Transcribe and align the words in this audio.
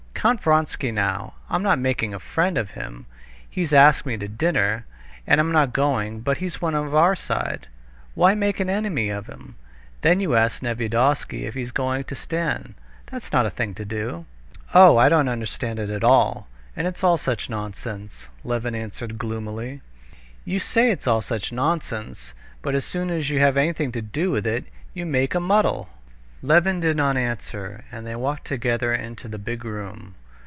Count 0.21 0.43
Vronsky, 0.43 0.91
now... 0.91 1.33
I'm 1.49 1.63
not 1.63 1.79
making 1.79 2.13
a 2.13 2.19
friend 2.19 2.55
of 2.55 2.71
him; 2.77 3.07
he's 3.49 3.73
asked 3.73 4.05
me 4.05 4.17
to 4.17 4.27
dinner, 4.27 4.85
and 5.25 5.41
I'm 5.41 5.51
not 5.51 5.73
going; 5.73 6.19
but 6.21 6.37
he's 6.37 6.61
one 6.61 6.75
of 6.75 6.93
our 6.93 7.15
side—why 7.15 8.35
make 8.35 8.59
an 8.59 8.69
enemy 8.69 9.09
of 9.09 9.25
him? 9.25 9.55
Then 10.03 10.19
you 10.19 10.35
ask 10.35 10.61
Nevyedovsky 10.61 11.45
if 11.47 11.55
he's 11.55 11.71
going 11.71 12.03
to 12.03 12.13
stand. 12.13 12.75
That's 13.07 13.31
not 13.31 13.47
a 13.47 13.49
thing 13.49 13.73
to 13.73 13.83
do." 13.83 14.25
"Oh, 14.75 14.97
I 14.97 15.09
don't 15.09 15.27
understand 15.27 15.79
it 15.79 15.89
at 15.89 16.03
all! 16.03 16.47
And 16.75 16.85
it's 16.85 17.03
all 17.03 17.17
such 17.17 17.49
nonsense," 17.49 18.29
Levin 18.43 18.75
answered 18.75 19.17
gloomily. 19.17 19.81
"You 20.45 20.59
say 20.59 20.91
it's 20.91 21.07
all 21.07 21.23
such 21.23 21.51
nonsense, 21.51 22.35
but 22.61 22.75
as 22.75 22.85
soon 22.85 23.09
as 23.09 23.31
you 23.31 23.39
have 23.39 23.57
anything 23.57 23.91
to 23.93 24.03
do 24.03 24.29
with 24.29 24.45
it, 24.45 24.65
you 24.93 25.07
make 25.07 25.33
a 25.33 25.39
muddle." 25.39 25.89
Levin 26.43 26.79
did 26.79 26.97
not 26.97 27.15
answer, 27.17 27.83
and 27.91 28.07
they 28.07 28.15
walked 28.15 28.45
together 28.45 28.91
into 28.95 29.27
the 29.27 29.37
big 29.37 29.63
room. 29.63 30.15